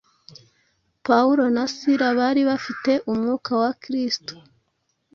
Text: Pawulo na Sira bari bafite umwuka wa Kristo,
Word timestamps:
Pawulo 1.05 1.43
na 1.55 1.65
Sira 1.75 2.07
bari 2.19 2.41
bafite 2.49 2.91
umwuka 3.11 3.51
wa 3.61 3.71
Kristo, 3.81 4.33